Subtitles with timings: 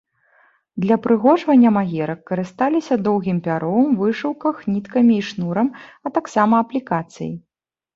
[0.85, 5.67] Для ўпрыгожвання магерак карысталіся доўгім пяром, вышыўках ніткамі і шнурам,
[6.05, 7.33] а таксама аплікацыяй.